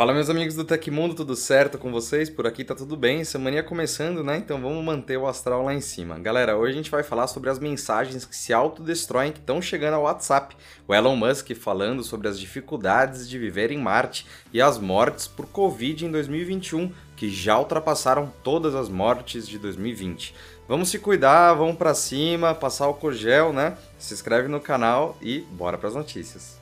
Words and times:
Fala 0.00 0.14
meus 0.14 0.30
amigos 0.30 0.54
do 0.54 0.64
Tecmundo, 0.64 1.14
tudo 1.14 1.36
certo 1.36 1.76
com 1.76 1.92
vocês? 1.92 2.30
Por 2.30 2.46
aqui 2.46 2.64
tá 2.64 2.74
tudo 2.74 2.96
bem, 2.96 3.22
semana 3.22 3.62
começando, 3.62 4.24
né? 4.24 4.38
Então 4.38 4.58
vamos 4.58 4.82
manter 4.82 5.18
o 5.18 5.26
astral 5.26 5.62
lá 5.62 5.74
em 5.74 5.82
cima. 5.82 6.18
Galera, 6.18 6.56
hoje 6.56 6.72
a 6.72 6.76
gente 6.76 6.90
vai 6.90 7.02
falar 7.02 7.26
sobre 7.26 7.50
as 7.50 7.58
mensagens 7.58 8.24
que 8.24 8.34
se 8.34 8.50
autodestroem 8.50 9.30
que 9.30 9.40
estão 9.40 9.60
chegando 9.60 9.92
ao 9.92 10.04
WhatsApp. 10.04 10.56
O 10.88 10.94
Elon 10.94 11.16
Musk 11.16 11.50
falando 11.50 12.02
sobre 12.02 12.28
as 12.28 12.40
dificuldades 12.40 13.28
de 13.28 13.38
viver 13.38 13.70
em 13.70 13.76
Marte 13.76 14.26
e 14.54 14.62
as 14.62 14.78
mortes 14.78 15.28
por 15.28 15.44
Covid 15.44 16.06
em 16.06 16.10
2021, 16.10 16.90
que 17.14 17.28
já 17.28 17.58
ultrapassaram 17.58 18.32
todas 18.42 18.74
as 18.74 18.88
mortes 18.88 19.46
de 19.46 19.58
2020. 19.58 20.34
Vamos 20.66 20.88
se 20.88 20.98
cuidar, 20.98 21.52
vamos 21.52 21.76
para 21.76 21.92
cima, 21.92 22.54
passar 22.54 22.88
o 22.88 22.94
cogel, 22.94 23.52
né? 23.52 23.76
Se 23.98 24.14
inscreve 24.14 24.48
no 24.48 24.60
canal 24.60 25.18
e 25.20 25.40
bora 25.40 25.76
para 25.76 25.88
as 25.88 25.94
notícias. 25.94 26.59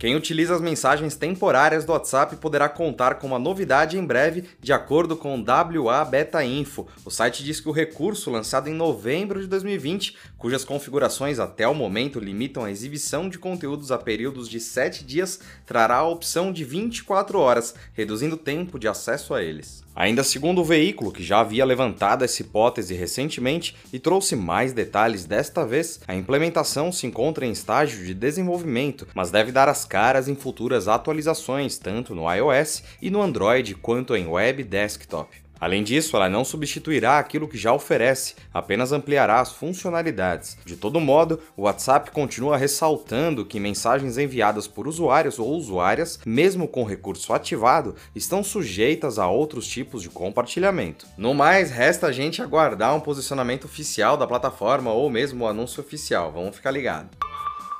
Quem 0.00 0.16
utiliza 0.16 0.54
as 0.54 0.62
mensagens 0.62 1.14
temporárias 1.14 1.84
do 1.84 1.92
WhatsApp 1.92 2.36
poderá 2.36 2.70
contar 2.70 3.16
com 3.16 3.26
uma 3.26 3.38
novidade 3.38 3.98
em 3.98 4.02
breve, 4.06 4.44
de 4.58 4.72
acordo 4.72 5.14
com 5.14 5.38
o 5.38 5.44
WA 5.44 6.02
Beta 6.06 6.42
Info. 6.42 6.88
O 7.04 7.10
site 7.10 7.44
diz 7.44 7.60
que 7.60 7.68
o 7.68 7.72
recurso, 7.72 8.30
lançado 8.30 8.70
em 8.70 8.72
novembro 8.72 9.42
de 9.42 9.46
2020, 9.46 10.16
cujas 10.38 10.64
configurações 10.64 11.38
até 11.38 11.68
o 11.68 11.74
momento 11.74 12.18
limitam 12.18 12.64
a 12.64 12.70
exibição 12.70 13.28
de 13.28 13.38
conteúdos 13.38 13.92
a 13.92 13.98
períodos 13.98 14.48
de 14.48 14.58
7 14.58 15.04
dias, 15.04 15.38
trará 15.66 15.96
a 15.96 16.08
opção 16.08 16.50
de 16.50 16.64
24 16.64 17.38
horas, 17.38 17.74
reduzindo 17.92 18.36
o 18.36 18.38
tempo 18.38 18.78
de 18.78 18.88
acesso 18.88 19.34
a 19.34 19.42
eles. 19.42 19.84
Ainda 19.94 20.22
segundo 20.22 20.60
o 20.60 20.64
veículo, 20.64 21.12
que 21.12 21.22
já 21.22 21.40
havia 21.40 21.64
levantado 21.64 22.24
essa 22.24 22.42
hipótese 22.42 22.94
recentemente 22.94 23.76
e 23.92 23.98
trouxe 23.98 24.36
mais 24.36 24.72
detalhes 24.72 25.24
desta 25.24 25.66
vez, 25.66 26.00
a 26.06 26.14
implementação 26.14 26.92
se 26.92 27.06
encontra 27.06 27.44
em 27.44 27.50
estágio 27.50 28.04
de 28.04 28.14
desenvolvimento, 28.14 29.06
mas 29.14 29.30
deve 29.30 29.52
dar 29.52 29.68
as 29.68 29.84
caras 29.84 30.28
em 30.28 30.34
futuras 30.34 30.88
atualizações, 30.88 31.76
tanto 31.78 32.14
no 32.14 32.32
iOS 32.32 32.82
e 33.02 33.10
no 33.10 33.20
Android 33.20 33.74
quanto 33.74 34.16
em 34.16 34.26
web 34.26 34.62
desktop. 34.64 35.49
Além 35.60 35.84
disso, 35.84 36.16
ela 36.16 36.28
não 36.28 36.44
substituirá 36.44 37.18
aquilo 37.18 37.46
que 37.46 37.58
já 37.58 37.72
oferece, 37.72 38.34
apenas 38.52 38.92
ampliará 38.92 39.40
as 39.40 39.52
funcionalidades. 39.52 40.56
De 40.64 40.76
todo 40.76 40.98
modo, 40.98 41.38
o 41.56 41.62
WhatsApp 41.62 42.10
continua 42.10 42.56
ressaltando 42.56 43.44
que 43.44 43.60
mensagens 43.60 44.16
enviadas 44.16 44.66
por 44.66 44.88
usuários 44.88 45.38
ou 45.38 45.50
usuárias, 45.50 46.18
mesmo 46.24 46.66
com 46.66 46.82
recurso 46.84 47.32
ativado, 47.34 47.94
estão 48.14 48.42
sujeitas 48.42 49.18
a 49.18 49.28
outros 49.28 49.66
tipos 49.66 50.02
de 50.02 50.08
compartilhamento. 50.08 51.06
No 51.18 51.34
mais, 51.34 51.70
resta 51.70 52.06
a 52.06 52.12
gente 52.12 52.40
aguardar 52.40 52.96
um 52.96 53.00
posicionamento 53.00 53.66
oficial 53.66 54.16
da 54.16 54.26
plataforma 54.26 54.92
ou 54.92 55.10
mesmo 55.10 55.44
o 55.44 55.48
anúncio 55.48 55.82
oficial, 55.82 56.32
vamos 56.32 56.56
ficar 56.56 56.70
ligados. 56.70 57.29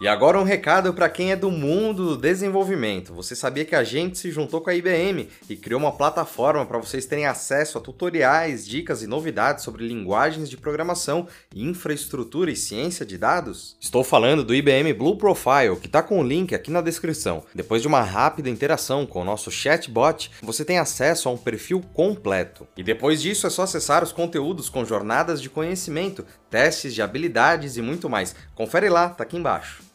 E 0.01 0.09
agora 0.09 0.41
um 0.41 0.45
recado 0.45 0.95
para 0.95 1.11
quem 1.11 1.31
é 1.31 1.37
do 1.37 1.51
mundo 1.51 2.07
do 2.07 2.17
desenvolvimento. 2.17 3.13
Você 3.13 3.37
sabia 3.37 3.67
que 3.67 3.75
a 3.75 3.85
gente 3.85 4.17
se 4.17 4.31
juntou 4.31 4.63
com 4.63 4.71
a 4.71 4.75
IBM 4.75 5.29
e 5.47 5.55
criou 5.55 5.79
uma 5.79 5.93
plataforma 5.93 6.65
para 6.65 6.79
vocês 6.79 7.05
terem 7.05 7.27
acesso 7.27 7.77
a 7.77 7.83
tutoriais, 7.83 8.67
dicas 8.67 9.03
e 9.03 9.07
novidades 9.07 9.63
sobre 9.63 9.87
linguagens 9.87 10.49
de 10.49 10.57
programação, 10.57 11.29
infraestrutura 11.55 12.51
e 12.51 12.57
ciência 12.57 13.05
de 13.05 13.19
dados? 13.19 13.77
Estou 13.79 14.03
falando 14.03 14.43
do 14.43 14.55
IBM 14.55 14.91
Blue 14.95 15.19
Profile, 15.19 15.77
que 15.79 15.87
está 15.87 16.03
com 16.03 16.19
o 16.19 16.27
link 16.27 16.55
aqui 16.55 16.71
na 16.71 16.81
descrição. 16.81 17.45
Depois 17.55 17.83
de 17.83 17.89
uma 17.89 18.01
rápida 18.01 18.49
interação 18.49 19.05
com 19.05 19.21
o 19.21 19.25
nosso 19.25 19.51
chatbot, 19.51 20.31
você 20.41 20.65
tem 20.65 20.79
acesso 20.79 21.29
a 21.29 21.33
um 21.33 21.37
perfil 21.37 21.83
completo. 21.93 22.67
E 22.75 22.83
depois 22.83 23.21
disso 23.21 23.47
é 23.47 23.51
só 23.51 23.65
acessar 23.65 24.03
os 24.03 24.13
conteúdos 24.13 24.71
com 24.71 24.83
jornadas 24.83 25.43
de 25.43 25.51
conhecimento, 25.51 26.25
testes 26.49 26.95
de 26.95 27.03
habilidades 27.03 27.77
e 27.77 27.83
muito 27.83 28.09
mais. 28.09 28.35
Confere 28.55 28.89
lá, 28.89 29.11
tá 29.11 29.25
aqui 29.25 29.37
embaixo. 29.37 29.90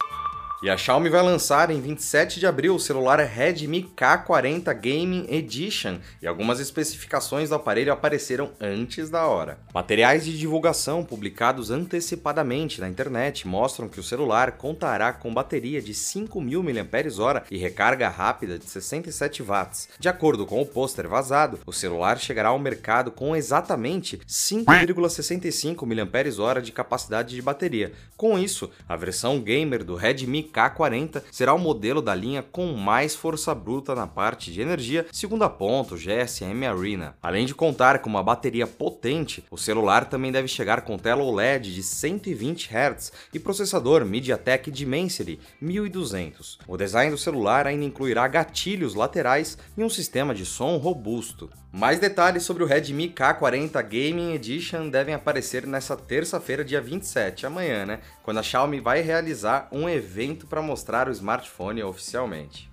E 0.62 0.70
a 0.70 0.76
Xiaomi 0.76 1.10
vai 1.10 1.22
lançar 1.22 1.70
em 1.70 1.82
27 1.82 2.40
de 2.40 2.46
abril 2.46 2.74
o 2.74 2.80
celular 2.80 3.20
Redmi 3.20 3.92
K40 3.94 4.72
Gaming 4.72 5.26
Edition 5.28 5.98
e 6.22 6.26
algumas 6.26 6.60
especificações 6.60 7.50
do 7.50 7.54
aparelho 7.54 7.92
apareceram 7.92 8.50
antes 8.58 9.10
da 9.10 9.26
hora. 9.26 9.58
Materiais 9.74 10.24
de 10.24 10.36
divulgação 10.36 11.04
publicados 11.04 11.70
antecipadamente 11.70 12.80
na 12.80 12.88
internet 12.88 13.46
mostram 13.46 13.86
que 13.86 14.00
o 14.00 14.02
celular 14.02 14.52
contará 14.52 15.12
com 15.12 15.32
bateria 15.32 15.82
de 15.82 15.92
5.000 15.92 16.62
mAh 16.62 17.44
e 17.50 17.58
recarga 17.58 18.08
rápida 18.08 18.58
de 18.58 18.64
67 18.64 19.42
watts. 19.42 19.90
De 20.00 20.08
acordo 20.08 20.46
com 20.46 20.62
o 20.62 20.66
pôster 20.66 21.06
vazado, 21.06 21.58
o 21.66 21.72
celular 21.72 22.18
chegará 22.18 22.48
ao 22.48 22.58
mercado 22.58 23.10
com 23.10 23.36
exatamente 23.36 24.18
5,65 24.26 25.84
mAh 25.84 26.60
de 26.62 26.72
capacidade 26.72 27.34
de 27.34 27.42
bateria. 27.42 27.92
Com 28.16 28.38
isso, 28.38 28.70
a 28.88 28.96
versão 28.96 29.38
gamer 29.38 29.84
do 29.84 29.94
Redmi 29.94 30.45
K40 30.46 31.22
será 31.30 31.52
o 31.52 31.58
modelo 31.58 32.00
da 32.00 32.14
linha 32.14 32.42
com 32.42 32.72
mais 32.72 33.14
força 33.14 33.54
bruta 33.54 33.94
na 33.94 34.06
parte 34.06 34.52
de 34.52 34.60
energia, 34.60 35.06
segundo 35.12 35.44
aponta 35.44 35.94
o 35.94 35.98
GSM 35.98 36.64
Arena. 36.66 37.16
Além 37.22 37.44
de 37.44 37.54
contar 37.54 37.98
com 37.98 38.08
uma 38.08 38.22
bateria 38.22 38.66
potente, 38.66 39.44
o 39.50 39.58
celular 39.58 40.06
também 40.06 40.32
deve 40.32 40.48
chegar 40.48 40.82
com 40.82 40.96
tela 40.96 41.22
OLED 41.22 41.74
de 41.74 41.82
120 41.82 42.70
Hz 42.70 43.12
e 43.34 43.38
processador 43.38 44.04
MediaTek 44.04 44.70
Dimensity 44.70 45.38
1200. 45.60 46.58
O 46.66 46.76
design 46.76 47.10
do 47.10 47.18
celular 47.18 47.66
ainda 47.66 47.84
incluirá 47.84 48.26
gatilhos 48.28 48.94
laterais 48.94 49.58
e 49.76 49.82
um 49.82 49.88
sistema 49.88 50.34
de 50.34 50.44
som 50.44 50.76
robusto. 50.76 51.50
Mais 51.72 51.98
detalhes 51.98 52.42
sobre 52.42 52.62
o 52.62 52.66
Redmi 52.66 53.10
K40 53.10 53.82
Gaming 53.82 54.32
Edition 54.32 54.88
devem 54.88 55.14
aparecer 55.14 55.66
nessa 55.66 55.94
terça-feira, 55.94 56.64
dia 56.64 56.80
27, 56.80 57.44
amanhã, 57.44 57.84
né? 57.84 58.00
Quando 58.22 58.38
a 58.38 58.42
Xiaomi 58.42 58.80
vai 58.80 59.02
realizar 59.02 59.68
um 59.70 59.86
evento 59.86 60.35
para 60.44 60.60
mostrar 60.60 61.08
o 61.08 61.12
smartphone 61.12 61.82
oficialmente. 61.82 62.68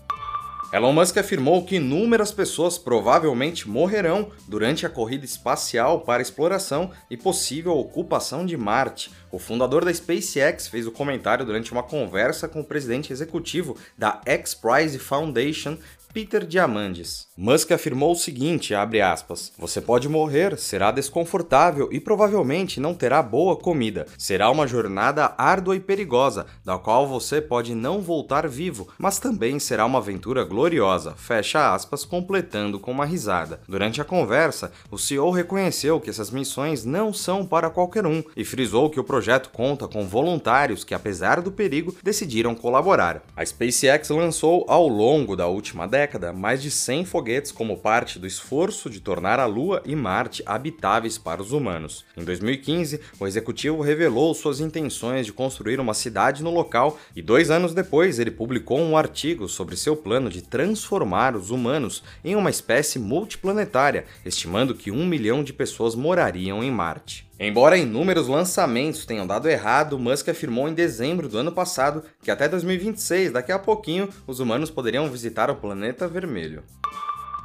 Elon 0.72 0.94
Musk 0.94 1.18
afirmou 1.18 1.66
que 1.66 1.78
inúmeras 1.78 2.32
pessoas 2.32 2.78
provavelmente 2.78 3.68
morrerão 3.68 4.32
durante 4.48 4.86
a 4.86 4.90
corrida 4.90 5.26
espacial 5.26 6.02
para 6.02 6.22
exploração 6.22 6.92
e 7.10 7.18
possível 7.18 7.76
ocupação 7.76 8.46
de 8.46 8.56
Marte. 8.56 9.12
O 9.32 9.40
fundador 9.40 9.84
da 9.84 9.92
SpaceX 9.92 10.68
fez 10.68 10.86
o 10.86 10.92
comentário 10.92 11.44
durante 11.44 11.72
uma 11.72 11.82
conversa 11.82 12.48
com 12.48 12.60
o 12.60 12.64
presidente 12.64 13.12
executivo 13.12 13.76
da 13.98 14.22
X 14.28 14.54
Prize 14.54 15.00
Foundation, 15.00 15.76
Peter 16.14 16.46
Diamandis. 16.46 17.29
Musk 17.42 17.72
afirmou 17.72 18.12
o 18.12 18.18
seguinte, 18.18 18.76
aspas, 18.76 19.54
Você 19.58 19.80
pode 19.80 20.10
morrer, 20.10 20.60
será 20.60 20.92
desconfortável 20.92 21.88
e 21.90 21.98
provavelmente 21.98 22.82
não 22.82 22.94
terá 22.94 23.24
boa 23.24 23.56
comida. 23.56 24.08
Será 24.18 24.50
uma 24.50 24.68
jornada 24.68 25.34
árdua 25.38 25.74
e 25.78 25.80
perigosa, 25.80 26.48
da 26.66 26.78
qual 26.78 27.08
você 27.08 27.40
pode 27.40 27.74
não 27.74 28.02
voltar 28.02 28.46
vivo, 28.46 28.90
mas 28.98 29.20
também 29.20 29.58
será 29.58 29.86
uma 29.86 30.00
aventura 30.00 30.44
gloriosa. 30.44 31.14
Fecha 31.16 31.74
aspas, 31.74 32.04
completando 32.04 32.78
com 32.78 32.92
uma 32.92 33.06
risada. 33.06 33.62
Durante 33.70 34.02
a 34.02 34.06
conversa, 34.06 34.74
o 34.92 34.98
CEO 34.98 35.32
reconheceu 35.32 35.98
que 36.02 36.10
essas 36.10 36.32
missões 36.32 36.84
não 36.84 37.14
são 37.14 37.46
para 37.46 37.70
qualquer 37.70 38.06
um 38.06 38.22
e 38.36 38.44
frisou 38.44 38.90
que 38.90 39.00
o 39.00 39.04
projeto 39.06 39.50
conta 39.50 39.88
com 39.88 40.06
voluntários 40.06 40.84
que, 40.84 40.94
apesar 40.94 41.40
do 41.40 41.54
perigo, 41.54 41.96
decidiram 42.04 42.54
colaborar. 42.54 43.24
A 43.34 43.46
SpaceX 43.46 44.10
lançou 44.10 44.66
ao 44.68 44.90
longo 44.90 45.38
da 45.38 45.48
última 45.48 45.88
década 45.88 46.34
mais 46.34 46.62
de 46.62 46.70
100 46.70 47.06
foguetes 47.06 47.29
como 47.54 47.78
parte 47.78 48.18
do 48.18 48.26
esforço 48.26 48.90
de 48.90 49.00
tornar 49.00 49.40
a 49.40 49.46
Lua 49.46 49.84
e 49.86 49.96
Marte 49.96 50.42
habitáveis 50.48 51.16
para 51.16 51.42
os 51.42 51.52
humanos. 51.52 52.04
Em 52.18 52.24
2015, 52.24 53.00
o 53.20 53.28
executivo 53.28 53.84
revelou 53.84 54.34
suas 54.34 54.60
intenções 54.60 55.28
de 55.28 55.32
construir 55.32 55.80
uma 55.80 55.94
cidade 55.94 56.42
no 56.42 56.50
local 56.50 56.98
e 57.16 57.22
dois 57.22 57.52
anos 57.52 57.76
depois 57.76 58.18
ele 58.18 58.32
publicou 58.32 58.80
um 58.80 58.98
artigo 58.98 59.48
sobre 59.48 59.78
seu 59.78 59.96
plano 59.96 60.28
de 60.28 60.42
transformar 60.42 61.36
os 61.36 61.52
humanos 61.52 62.04
em 62.24 62.36
uma 62.36 62.50
espécie 62.50 62.98
multiplanetária, 62.98 64.06
estimando 64.26 64.74
que 64.74 64.90
um 64.90 65.06
milhão 65.06 65.44
de 65.44 65.54
pessoas 65.54 65.94
morariam 65.94 66.64
em 66.64 66.72
Marte. 66.72 67.30
Embora 67.40 67.78
inúmeros 67.78 68.28
lançamentos 68.28 69.06
tenham 69.06 69.26
dado 69.26 69.48
errado, 69.48 69.98
Musk 69.98 70.28
afirmou 70.28 70.68
em 70.68 70.74
dezembro 70.74 71.30
do 71.30 71.38
ano 71.38 71.54
passado 71.54 72.04
que 72.22 72.30
até 72.30 72.50
2026, 72.50 73.32
daqui 73.32 73.52
a 73.52 73.58
pouquinho, 73.58 74.10
os 74.28 74.42
humanos 74.42 74.70
poderiam 74.70 75.10
visitar 75.10 75.50
o 75.50 75.56
planeta 75.56 76.06
vermelho. 76.06 76.64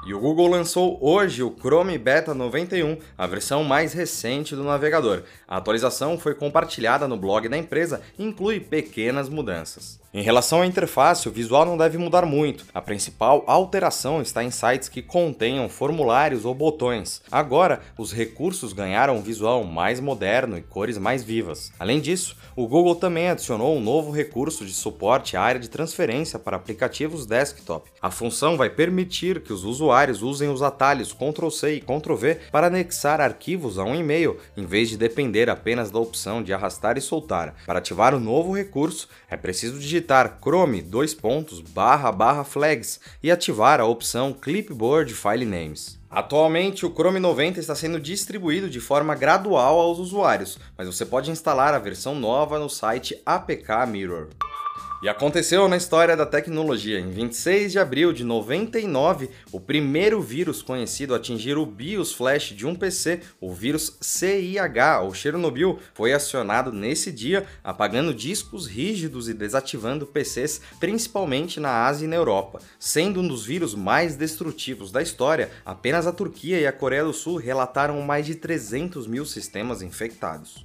E 0.07 0.13
o 0.13 0.21
Google 0.21 0.49
lançou 0.49 0.99
hoje 1.01 1.43
o 1.43 1.51
Chrome 1.59 1.97
Beta 1.97 2.35
91, 2.35 2.99
a 3.17 3.27
versão 3.27 3.65
mais 3.65 3.95
recente 3.95 4.55
do 4.55 4.63
navegador. 4.63 5.23
A 5.49 5.57
atualização 5.57 6.19
foi 6.19 6.35
compartilhada 6.35 7.09
no 7.09 7.17
blog 7.17 7.49
da 7.49 7.57
empresa 7.57 8.03
e 8.19 8.23
inclui 8.23 8.61
pequenas 8.61 9.31
mudanças. 9.31 10.04
Em 10.17 10.23
relação 10.23 10.63
à 10.63 10.67
interface, 10.67 11.29
o 11.29 11.33
visual 11.33 11.67
não 11.67 11.77
deve 11.77 11.99
mudar 11.99 12.25
muito. 12.25 12.65
A 12.73 12.81
principal 12.81 13.43
alteração 13.49 14.23
está 14.23 14.45
em 14.45 14.51
sites 14.53 14.89
que 14.89 15.03
contenham 15.03 15.69
formulários 15.69 16.45
ou 16.45 16.55
botões. 16.55 17.21
Agora, 17.33 17.81
os 17.99 18.13
recursos 18.13 18.73
ganharam 18.73 19.17
um 19.17 19.21
visual 19.21 19.65
mais 19.65 19.99
moderno 19.99 20.57
e 20.57 20.63
cores 20.63 20.99
mais 20.99 21.25
vivas. 21.25 21.73
Além 21.81 22.01
disso, 22.01 22.37
o 22.55 22.69
Google 22.69 22.95
também 22.95 23.29
adicionou 23.29 23.77
um 23.77 23.81
novo 23.81 24.13
recurso 24.13 24.65
de 24.65 24.73
suporte 24.73 25.37
à 25.37 25.43
área 25.43 25.61
de 25.61 25.69
transferência 25.69 26.39
para 26.39 26.57
aplicativos 26.57 27.27
desktop. 27.27 27.91
A 28.01 28.09
função 28.09 28.57
vai 28.57 28.71
permitir 28.71 29.41
que 29.41 29.53
os 29.53 29.65
usuários 29.65 30.23
usem 30.23 30.49
os 30.49 30.63
atalhos 30.63 31.13
Ctrl+C 31.13 31.75
e 31.75 31.81
Ctrl+V 31.81 32.39
para 32.53 32.69
anexar 32.69 33.21
arquivos 33.21 33.81
a 33.81 33.83
um 33.83 33.97
e-mail, 33.97 34.39
em 34.57 34.65
vez 34.65 34.89
de 34.91 34.97
depender 34.97 35.51
apenas 35.51 35.91
da 35.91 35.99
opção 35.99 36.41
de 36.41 36.53
arrastar 36.53 36.97
e 36.97 37.01
soltar. 37.01 37.57
Para 37.67 37.81
ativar 37.81 38.15
o 38.15 38.21
novo 38.21 38.55
recurso, 38.55 39.09
é 39.29 39.37
preciso 39.37 39.81
digitar 40.05 40.39
Chrome 40.43 40.83
dois 40.83 41.15
pontos 41.15 41.61
barra 41.61 42.13
barra 42.13 42.45
flags 42.45 43.01
e 43.23 43.31
ativar 43.31 43.81
a 43.81 43.87
opção 43.87 44.35
Clipboard 44.35 45.15
File 45.15 45.47
Names. 45.47 45.99
Atualmente, 46.11 46.85
o 46.85 46.91
Chrome 46.93 47.19
90 47.19 47.59
está 47.59 47.75
sendo 47.75 47.99
distribuído 47.99 48.69
de 48.69 48.81
forma 48.81 49.15
gradual 49.15 49.81
aos 49.81 49.99
usuários, 49.99 50.59
mas 50.77 50.87
você 50.87 51.07
pode 51.07 51.31
instalar 51.31 51.73
a 51.73 51.79
versão 51.79 52.15
nova 52.15 52.59
no 52.59 52.69
site 52.69 53.21
APK 53.25 53.87
Mirror. 53.89 54.29
E 55.05 55.09
aconteceu 55.11 55.69
na 55.69 55.77
história 55.77 56.17
da 56.17 56.25
tecnologia. 56.25 56.99
Em 56.99 57.11
26 57.11 57.73
de 57.73 57.79
abril 57.79 58.11
de 58.11 58.25
99, 58.25 59.29
o 59.53 59.61
primeiro 59.61 60.19
vírus 60.23 60.63
conhecido 60.63 61.13
a 61.13 61.19
atingir 61.19 61.59
o 61.59 61.67
BIOS 61.67 62.15
flash 62.15 62.55
de 62.57 62.67
um 62.67 62.75
PC, 62.75 63.21
o 63.39 63.53
vírus 63.53 63.99
CIH 64.01 65.03
ou 65.03 65.13
Chernobyl, 65.13 65.79
foi 65.93 66.15
acionado 66.15 66.73
nesse 66.73 67.13
dia, 67.13 67.45
apagando 67.63 68.15
discos 68.15 68.67
rígidos 68.67 69.29
e 69.29 69.35
desativando 69.35 70.07
PCs, 70.07 70.63
principalmente 70.81 71.61
na 71.61 71.85
Ásia 71.85 72.07
e 72.07 72.09
na 72.09 72.17
Europa. 72.17 72.63
Sendo 72.79 73.21
um 73.21 73.29
dos 73.29 73.45
vírus 73.45 73.75
mais 73.75 74.17
destrutivos 74.17 74.91
da 74.91 75.03
história, 75.03 75.51
apenas 75.67 76.07
a 76.07 76.13
Turquia 76.13 76.59
e 76.59 76.67
a 76.67 76.73
Coreia 76.73 77.05
do 77.05 77.13
Sul 77.13 77.37
relataram 77.37 78.01
mais 78.01 78.25
de 78.25 78.37
300 78.37 79.07
mil 79.07 79.27
sistemas 79.27 79.83
infectados. 79.83 80.65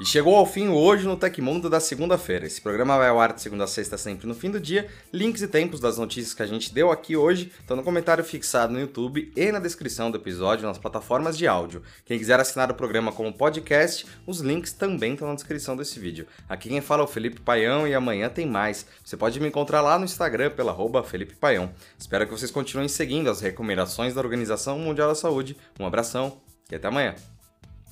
E 0.00 0.04
chegou 0.04 0.34
ao 0.34 0.44
fim 0.44 0.66
hoje 0.66 1.06
no 1.06 1.16
Tecmundo 1.16 1.70
da 1.70 1.78
segunda-feira. 1.78 2.46
Esse 2.46 2.60
programa 2.60 2.98
vai 2.98 3.08
ao 3.08 3.20
ar 3.20 3.32
de 3.32 3.40
segunda 3.40 3.62
a 3.62 3.66
sexta, 3.68 3.96
sempre 3.96 4.26
no 4.26 4.34
fim 4.34 4.50
do 4.50 4.58
dia. 4.58 4.88
Links 5.12 5.40
e 5.40 5.46
tempos 5.46 5.78
das 5.78 5.98
notícias 5.98 6.34
que 6.34 6.42
a 6.42 6.46
gente 6.46 6.74
deu 6.74 6.90
aqui 6.90 7.16
hoje 7.16 7.52
estão 7.60 7.76
no 7.76 7.82
comentário 7.84 8.24
fixado 8.24 8.72
no 8.72 8.80
YouTube 8.80 9.32
e 9.36 9.52
na 9.52 9.60
descrição 9.60 10.10
do 10.10 10.18
episódio 10.18 10.66
nas 10.66 10.78
plataformas 10.78 11.38
de 11.38 11.46
áudio. 11.46 11.80
Quem 12.04 12.18
quiser 12.18 12.40
assinar 12.40 12.72
o 12.72 12.74
programa 12.74 13.12
como 13.12 13.32
podcast, 13.32 14.04
os 14.26 14.40
links 14.40 14.72
também 14.72 15.12
estão 15.12 15.28
na 15.28 15.34
descrição 15.36 15.76
desse 15.76 16.00
vídeo. 16.00 16.26
Aqui 16.48 16.68
quem 16.68 16.80
fala 16.80 17.02
é 17.02 17.04
o 17.04 17.08
Felipe 17.08 17.40
Paião 17.40 17.86
e 17.86 17.94
amanhã 17.94 18.28
tem 18.28 18.46
mais. 18.46 18.84
Você 19.04 19.16
pode 19.16 19.38
me 19.38 19.46
encontrar 19.46 19.80
lá 19.80 19.96
no 19.96 20.04
Instagram 20.04 20.50
pela 20.50 20.72
arroba 20.72 21.04
Felipe 21.04 21.36
Paião. 21.36 21.70
Espero 21.96 22.26
que 22.26 22.32
vocês 22.32 22.50
continuem 22.50 22.88
seguindo 22.88 23.30
as 23.30 23.40
recomendações 23.40 24.12
da 24.12 24.20
Organização 24.20 24.76
Mundial 24.76 25.06
da 25.06 25.14
Saúde. 25.14 25.56
Um 25.78 25.86
abração 25.86 26.40
e 26.68 26.74
até 26.74 26.88
amanhã. 26.88 27.14